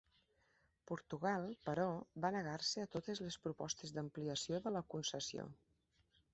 [0.91, 1.83] Portugal, però,
[2.25, 5.49] va negar-se a totes les propostes d'ampliació de la concessió.